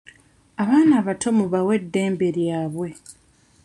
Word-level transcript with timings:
Abaana 0.61 0.93
abato 1.01 1.27
mubawe 1.37 1.73
eddembe 1.79 2.27
lyabwe. 2.37 2.89